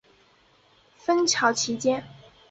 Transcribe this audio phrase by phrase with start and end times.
[0.97, 2.03] 芬乔奇街。